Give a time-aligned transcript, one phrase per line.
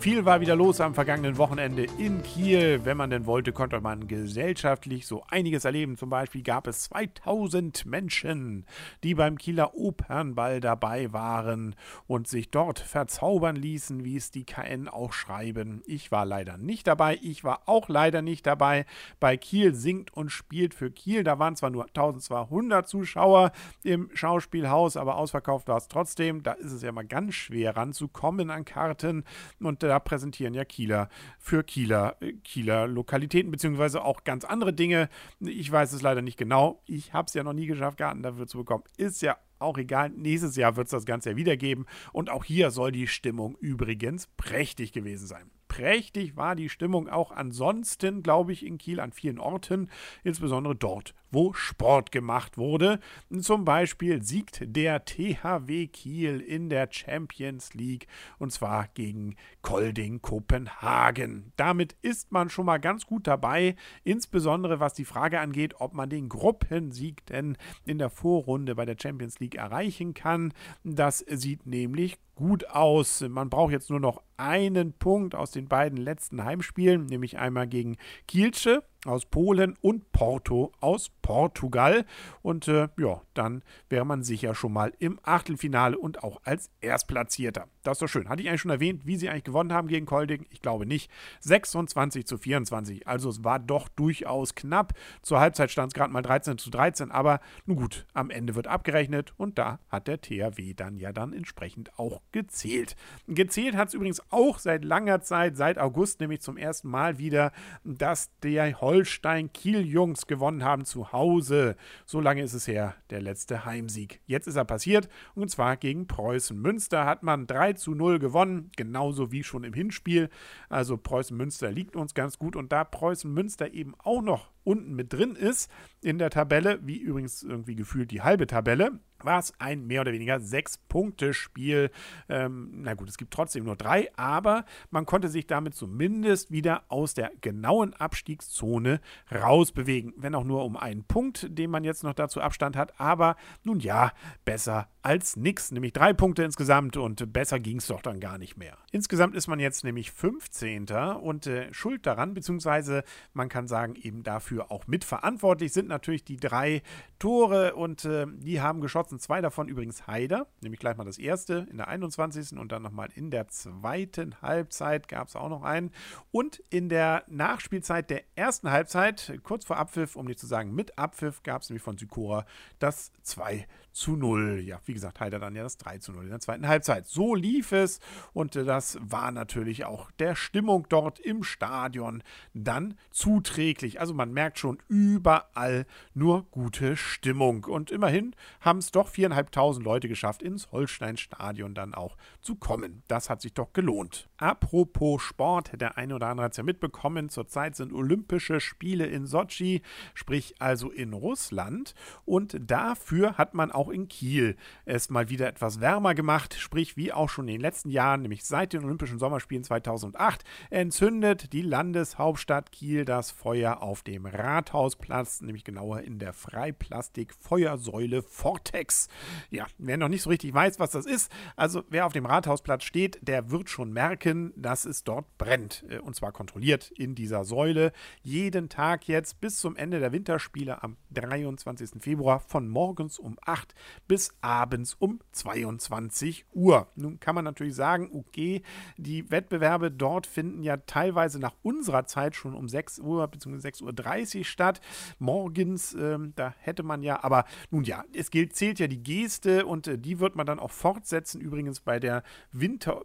[0.00, 2.80] Viel war wieder los am vergangenen Wochenende in Kiel.
[2.82, 5.96] Wenn man denn wollte, konnte man gesellschaftlich so einiges erleben.
[5.96, 8.66] Zum Beispiel gab es 2000 Menschen,
[9.04, 11.76] die beim Kieler Opernball dabei waren
[12.08, 15.82] und sich dort verzaubern ließen, wie es die KN auch schreiben.
[15.86, 17.20] Ich war leider nicht dabei.
[17.22, 18.86] Ich war auch leider nicht dabei.
[19.20, 21.22] Bei Kiel singt und spielt für Kiel.
[21.22, 23.52] Da waren zwar nur 1200 Zuschauer
[23.84, 26.42] im Schauspielhaus, aber ausverkauft war es trotzdem.
[26.42, 29.24] Da ist es ja mal ganz schwer ranzukommen an Karten.
[29.60, 31.08] Und da präsentieren ja Kieler
[31.38, 35.08] für Kieler, äh, Kieler Lokalitäten, beziehungsweise auch ganz andere Dinge.
[35.40, 36.82] Ich weiß es leider nicht genau.
[36.86, 38.84] Ich habe es ja noch nie geschafft, Garten dafür zu bekommen.
[38.96, 40.10] Ist ja auch egal.
[40.10, 41.86] Nächstes Jahr wird es das Ganze ja wiedergeben.
[42.12, 47.30] Und auch hier soll die Stimmung übrigens prächtig gewesen sein prächtig war die Stimmung auch
[47.30, 49.88] ansonsten, glaube ich, in Kiel an vielen Orten,
[50.22, 53.00] insbesondere dort, wo Sport gemacht wurde.
[53.40, 58.06] Zum Beispiel siegt der THW Kiel in der Champions League
[58.38, 61.52] und zwar gegen Kolding Kopenhagen.
[61.56, 63.74] Damit ist man schon mal ganz gut dabei,
[64.04, 68.96] insbesondere was die Frage angeht, ob man den Gruppensieg denn in der Vorrunde bei der
[69.00, 70.52] Champions League erreichen kann.
[70.84, 73.20] Das sieht nämlich gut aus.
[73.20, 77.96] Man braucht jetzt nur noch einen Punkt aus den beiden letzten Heimspielen, nämlich einmal gegen
[78.26, 82.04] Kielce aus Polen und Porto aus Portugal.
[82.42, 87.66] Und äh, ja, dann wäre man sicher schon mal im Achtelfinale und auch als Erstplatzierter.
[87.82, 88.28] Das ist doch schön.
[88.28, 90.46] Hatte ich eigentlich schon erwähnt, wie sie eigentlich gewonnen haben gegen Kolding?
[90.50, 91.10] Ich glaube nicht.
[91.40, 93.08] 26 zu 24.
[93.08, 94.92] Also es war doch durchaus knapp.
[95.22, 97.10] Zur Halbzeit stand es gerade mal 13 zu 13.
[97.10, 101.32] Aber nun gut, am Ende wird abgerechnet und da hat der THW dann ja dann
[101.32, 102.94] entsprechend auch gezählt.
[103.26, 107.52] Gezählt hat es übrigens auch seit langer Zeit, seit August nämlich zum ersten Mal wieder,
[107.84, 111.76] dass der Holstein-Kiel-Jungs gewonnen haben zu Hause.
[112.04, 114.20] So lange ist es her, der letzte Heimsieg.
[114.26, 118.70] Jetzt ist er passiert und zwar gegen Preußen Münster hat man 3 zu 0 gewonnen,
[118.76, 120.28] genauso wie schon im Hinspiel.
[120.68, 124.94] Also Preußen Münster liegt uns ganz gut und da Preußen Münster eben auch noch unten
[124.94, 129.52] mit drin ist in der Tabelle, wie übrigens irgendwie gefühlt die halbe Tabelle, war es
[129.60, 131.90] ein mehr oder weniger Sechs-Punkte-Spiel.
[132.28, 136.84] Ähm, na gut, es gibt trotzdem nur drei, aber man konnte sich damit zumindest wieder
[136.88, 139.00] aus der genauen Abstiegszone
[139.32, 140.12] rausbewegen.
[140.16, 142.98] Wenn auch nur um einen Punkt, den man jetzt noch dazu Abstand hat.
[142.98, 144.12] Aber nun ja,
[144.44, 145.70] besser als nix.
[145.70, 148.76] Nämlich drei Punkte insgesamt und besser ging es doch dann gar nicht mehr.
[148.90, 150.86] Insgesamt ist man jetzt nämlich 15.
[151.20, 156.36] und äh, schuld daran, beziehungsweise man kann sagen, eben dafür auch mitverantwortlich sind natürlich die
[156.36, 156.82] drei
[157.18, 159.18] Tore und äh, die haben geschossen.
[159.18, 162.58] Zwei davon übrigens Haider, nämlich gleich mal das erste in der 21.
[162.58, 165.90] und dann nochmal in der zweiten Halbzeit gab es auch noch einen.
[166.30, 170.98] Und in der Nachspielzeit der ersten Halbzeit, kurz vor Abpfiff, um nicht zu sagen mit
[170.98, 172.46] Abpfiff, gab es nämlich von Sykora
[172.78, 174.60] das 2 zu 0.
[174.64, 177.06] Ja, wie gesagt, Heider dann ja das 3 zu 0 in der zweiten Halbzeit.
[177.06, 178.00] So lief es
[178.32, 182.22] und äh, das war natürlich auch der Stimmung dort im Stadion
[182.54, 184.00] dann zuträglich.
[184.00, 187.64] Also man merkt schon überall nur gute Stimmung.
[187.64, 193.02] Und immerhin haben es doch viereinhalbtausend Leute geschafft, ins Holstein-Stadion dann auch zu kommen.
[193.08, 194.28] Das hat sich doch gelohnt.
[194.36, 199.26] Apropos Sport, der eine oder andere hat es ja mitbekommen, zurzeit sind Olympische Spiele in
[199.26, 199.82] Sochi,
[200.14, 201.94] sprich also in Russland.
[202.24, 207.12] Und dafür hat man auch in Kiel es mal wieder etwas wärmer gemacht, sprich wie
[207.12, 212.72] auch schon in den letzten Jahren, nämlich seit den Olympischen Sommerspielen 2008, entzündet die Landeshauptstadt
[212.72, 219.08] Kiel das Feuer auf dem Rathausplatz, nämlich genauer in der Freiplastik-Feuersäule Vortex.
[219.50, 222.84] Ja, wer noch nicht so richtig weiß, was das ist, also wer auf dem Rathausplatz
[222.84, 225.84] steht, der wird schon merken, dass es dort brennt.
[225.88, 227.92] Äh, und zwar kontrolliert in dieser Säule.
[228.22, 232.02] Jeden Tag jetzt bis zum Ende der Winterspiele am 23.
[232.02, 233.74] Februar von morgens um 8
[234.08, 236.88] bis abends um 22 Uhr.
[236.96, 238.62] Nun kann man natürlich sagen, okay,
[238.96, 243.68] die Wettbewerbe dort finden ja teilweise nach unserer Zeit schon um 6 Uhr bzw.
[243.68, 244.80] 6.30 Uhr statt.
[245.18, 249.66] Morgens, ähm, da hätte man ja, aber nun ja, es gilt, zählt ja die Geste
[249.66, 252.22] und äh, die wird man dann auch fortsetzen, übrigens bei der
[252.52, 253.02] Winter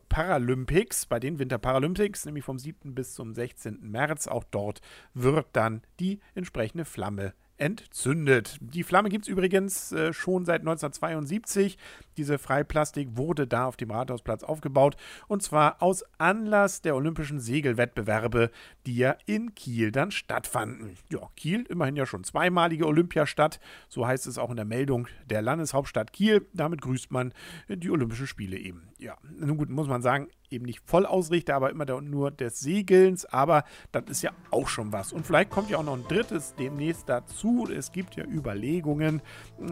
[1.09, 2.95] bei den Winter Paralympics, nämlich vom 7.
[2.95, 3.79] bis zum 16.
[3.81, 4.27] März.
[4.27, 4.81] Auch dort
[5.13, 8.57] wird dann die entsprechende Flamme entzündet.
[8.61, 11.77] Die Flamme gibt es übrigens äh, schon seit 1972.
[12.17, 14.95] Diese Freiplastik wurde da auf dem Rathausplatz aufgebaut
[15.27, 18.51] und zwar aus Anlass der Olympischen Segelwettbewerbe,
[18.85, 20.97] die ja in Kiel dann stattfanden.
[21.11, 25.41] Ja, Kiel immerhin ja schon zweimalige Olympiastadt, so heißt es auch in der Meldung der
[25.41, 26.47] Landeshauptstadt Kiel.
[26.53, 27.33] Damit grüßt man
[27.67, 28.89] die Olympischen Spiele eben.
[28.97, 33.25] Ja, nun gut, muss man sagen, eben nicht Vollausrichter, aber immer nur des Segelns.
[33.25, 35.13] Aber das ist ja auch schon was.
[35.13, 37.46] Und vielleicht kommt ja auch noch ein drittes demnächst dazu.
[37.71, 39.21] Es gibt ja Überlegungen,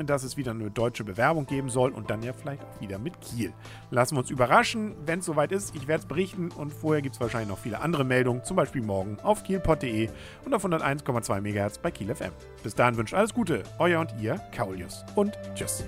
[0.05, 3.19] dass es wieder eine deutsche Bewerbung geben soll und dann ja vielleicht auch wieder mit
[3.21, 3.53] Kiel.
[3.91, 5.75] Lassen wir uns überraschen, wenn es soweit ist.
[5.75, 8.81] Ich werde es berichten und vorher gibt es wahrscheinlich noch viele andere Meldungen, zum Beispiel
[8.81, 10.09] morgen auf kielpot.de
[10.45, 12.31] und auf 101,2 MHz bei Kiel FM.
[12.63, 15.03] Bis dahin wünscht alles Gute, euer und ihr, Kaulius.
[15.15, 15.85] Und tschüss.